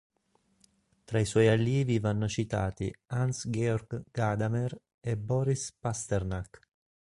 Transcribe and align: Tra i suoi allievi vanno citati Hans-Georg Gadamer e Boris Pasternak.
Tra 1.03 1.19
i 1.19 1.25
suoi 1.25 1.47
allievi 1.47 1.99
vanno 1.99 2.27
citati 2.27 2.91
Hans-Georg 3.11 4.05
Gadamer 4.09 4.75
e 4.99 5.15
Boris 5.15 5.73
Pasternak. 5.79 6.59